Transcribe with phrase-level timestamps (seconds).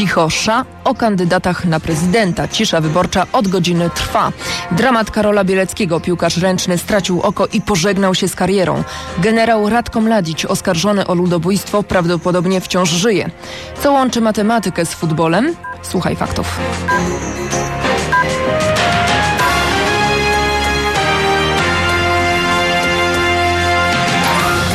[0.00, 2.48] Cicho sza o kandydatach na prezydenta.
[2.48, 4.32] Cisza wyborcza od godziny trwa.
[4.70, 6.00] Dramat Karola Bieleckiego.
[6.00, 8.82] Piłkarz ręczny stracił oko i pożegnał się z karierą.
[9.18, 13.30] Generał Radko Mladić oskarżony o ludobójstwo prawdopodobnie wciąż żyje.
[13.82, 15.56] Co łączy matematykę z futbolem?
[15.82, 16.58] Słuchaj faktów.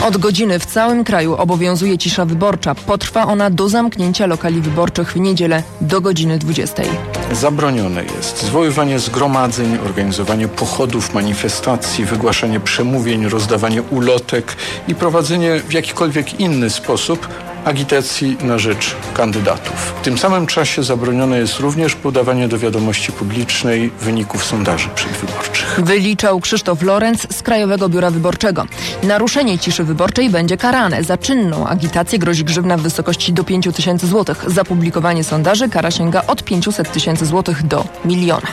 [0.06, 2.76] Od godziny w całym kraju obowiązuje cisza wyborcza.
[2.76, 6.84] Potrwa ona do zamknięcia lokali wyborczych w niedzielę do godziny 20.
[7.32, 14.56] Zabronione jest zwoływanie zgromadzeń, organizowanie pochodów, manifestacji, wygłaszanie przemówień, rozdawanie ulotek
[14.88, 17.28] i prowadzenie w jakikolwiek inny sposób
[17.66, 19.94] agitacji na rzecz kandydatów.
[20.00, 25.80] W tym samym czasie zabronione jest również podawanie do wiadomości publicznej wyników sondaży przedwyborczych.
[25.84, 28.66] Wyliczał Krzysztof Lorenz z Krajowego Biura Wyborczego.
[29.04, 31.04] Naruszenie ciszy wyborczej będzie karane.
[31.04, 34.44] Za czynną agitację grozi grzywna w wysokości do 5 tysięcy złotych.
[34.48, 38.48] Za publikowanie sondaży kara sięga od 500 tysięcy złotych do miliona.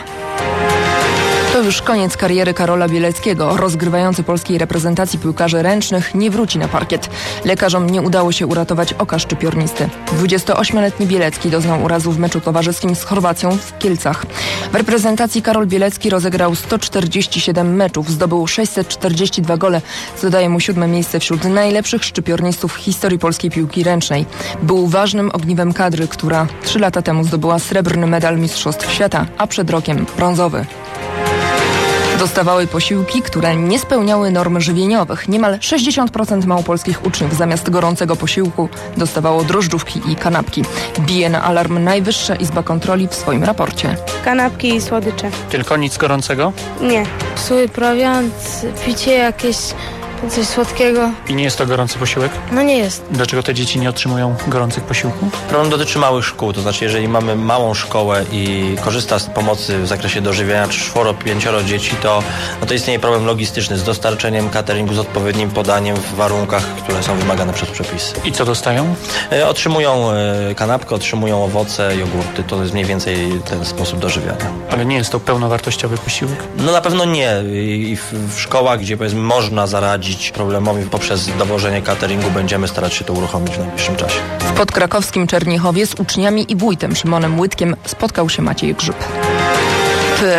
[1.64, 3.56] Już koniec kariery Karola Bieleckiego.
[3.56, 7.10] Rozgrywający polskiej reprezentacji piłkarzy ręcznych nie wróci na parkiet.
[7.44, 9.88] Lekarzom nie udało się uratować oka szczypiornisty.
[10.22, 14.26] 28-letni Bielecki doznał urazu w meczu towarzyskim z Chorwacją w Kielcach.
[14.72, 19.80] W reprezentacji Karol Bielecki rozegrał 147 meczów, zdobył 642 gole,
[20.16, 24.26] co daje mu siódme miejsce wśród najlepszych szczypiornistów w historii polskiej piłki ręcznej.
[24.62, 29.70] Był ważnym ogniwem kadry, która trzy lata temu zdobyła srebrny medal Mistrzostw Świata, a przed
[29.70, 30.66] rokiem brązowy.
[32.22, 35.28] Dostawały posiłki, które nie spełniały norm żywieniowych.
[35.28, 40.62] Niemal 60% małopolskich uczniów zamiast gorącego posiłku dostawało drożdżówki i kanapki.
[41.00, 43.96] Bije na alarm Najwyższa Izba Kontroli w swoim raporcie.
[44.24, 45.30] Kanapki i słodycze.
[45.50, 46.52] Tylko nic gorącego?
[46.80, 47.06] Nie.
[47.36, 48.34] Suły prowiant,
[48.86, 49.56] picie jakieś,
[50.30, 51.10] coś słodkiego.
[51.28, 52.32] I nie jest to gorący posiłek?
[52.52, 53.04] No nie jest.
[53.10, 55.32] Dlaczego te dzieci nie otrzymują gorących posiłków?
[55.32, 59.86] Problem dotyczy małych szkół, to znaczy jeżeli mamy małą szkołę i korzysta z pomocy w
[59.86, 62.22] zakresie dożywiania czworo, pięcioro dzieci, to,
[62.60, 67.16] no to istnieje problem logistyczny z dostarczeniem cateringu, z odpowiednim podaniem w warunkach, które są
[67.16, 68.14] wymagane przez przepisy.
[68.24, 68.94] I co dostają?
[69.32, 74.46] E, Otrzymują e, kanapkę, otrzymują owoce, jogurty, to jest mniej więcej ten sposób dożywiania.
[74.70, 76.36] Ale nie jest to pełnowartościowy posiłek?
[76.56, 77.32] No na pewno nie.
[77.52, 83.04] I w, w szkołach, gdzie powiedzmy można zaradzić problemowi poprzez dowożenie cateringu, będziemy starać się
[83.04, 84.20] to uruchomić w najbliższym czasie.
[84.38, 88.96] W podkrakowskim Czerniechowie z uczniami i wójtem Szymonem Łydkiem spotkał się Maciej Grzyb.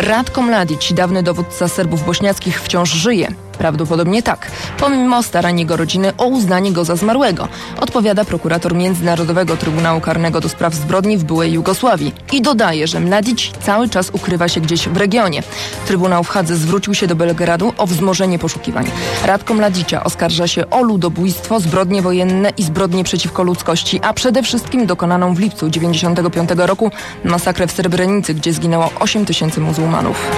[0.00, 3.28] Radko Mladić, dawny dowódca Serbów bośniackich, wciąż żyje?
[3.58, 7.48] Prawdopodobnie tak, pomimo starań jego rodziny o uznanie go za zmarłego,
[7.80, 12.14] odpowiada prokurator Międzynarodowego Trybunału Karnego do spraw zbrodni w byłej Jugosławii.
[12.32, 15.42] I dodaje, że Mladić cały czas ukrywa się gdzieś w regionie.
[15.86, 18.90] Trybunał w Hadze zwrócił się do Belgradu o wzmożenie poszukiwań.
[19.24, 24.86] Radko Mladicia oskarża się o ludobójstwo, zbrodnie wojenne i zbrodnie przeciwko ludzkości, a przede wszystkim
[24.86, 26.90] dokonaną w lipcu 95 roku
[27.24, 30.30] masakrę w Srebrenicy, gdzie zginęło 8 tysięcy muzułmanów.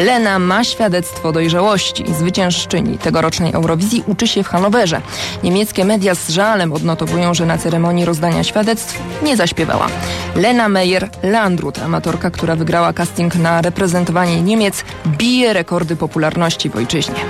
[0.00, 2.04] Lena ma świadectwo dojrzałości.
[2.18, 5.00] Zwyciężczyni tegorocznej Eurowizji uczy się w Hanowerze.
[5.42, 9.86] Niemieckie media z żalem odnotowują, że na ceremonii rozdania świadectw nie zaśpiewała.
[10.34, 17.20] Lena Meyer-Landrut, amatorka, która wygrała casting na reprezentowanie Niemiec, bije rekordy popularności w ojczyźnie.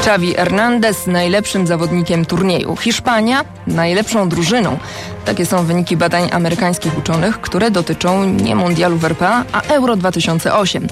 [0.00, 2.76] Xavi Hernandez najlepszym zawodnikiem turnieju.
[2.76, 4.78] Hiszpania najlepszą drużyną.
[5.24, 10.86] Takie są wyniki badań amerykańskich uczonych, które dotyczą nie mundialu w RPA, a Euro 2008.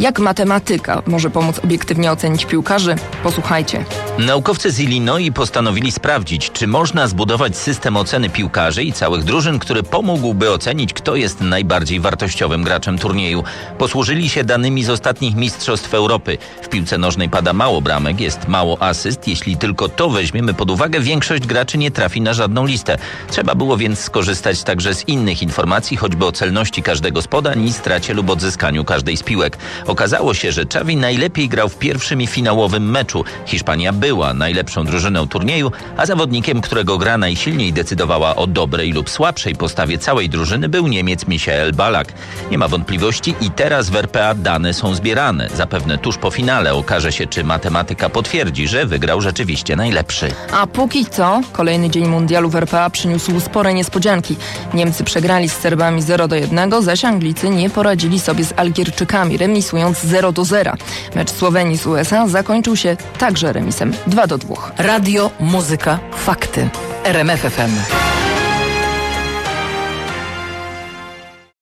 [0.00, 2.96] Jak matematyka może pomóc obiektywnie ocenić piłkarzy?
[3.22, 3.84] Posłuchajcie.
[4.18, 9.82] Naukowcy z Illinois postanowili sprawdzić, czy można zbudować system oceny piłkarzy i całych drużyn, który
[9.82, 13.44] pomógłby ocenić, kto jest najbardziej wartościowym graczem turnieju.
[13.78, 16.38] Posłużyli się danymi z ostatnich Mistrzostw Europy.
[16.62, 19.28] W piłce nożnej pada mało bramek, jest mało asyst.
[19.28, 22.98] Jeśli tylko to weźmiemy pod uwagę, większość graczy nie trafi na żadną listę.
[23.30, 27.72] Trzeba było więc skorzystać także z innych informacji, choćby o celności każdego z podań i
[27.72, 29.58] stracie lub odzyskaniu każdej z piłek.
[29.86, 33.24] Okazało się, że Xavi najlepiej grał w pierwszym i finałowym meczu.
[33.46, 39.54] Hiszpania była najlepszą drużyną turnieju, a zawodnikiem, którego gra najsilniej decydowała o dobrej lub słabszej
[39.56, 42.12] postawie całej drużyny był Niemiec Michael Balak.
[42.50, 45.48] Nie ma wątpliwości i teraz w RPA dane są zbierane.
[45.54, 50.30] Zapewne tuż po finale okaże się, czy matematyka potwierdzi, że wygrał rzeczywiście najlepszy.
[50.52, 54.36] A póki co, kolejny dzień mundialu w RPA przyniósł spore niespodzianki.
[54.74, 59.98] Niemcy przegrali z Serbami 0 do 1, zaś Anglicy nie poradzili sobie z Algierczykami, remisując
[59.98, 60.72] 0 do 0.
[61.14, 64.54] Mecz Słowenii z USA zakończył się także remisem 2 do 2.
[64.78, 66.68] Radio, muzyka, fakty.
[67.04, 68.03] RMF FM.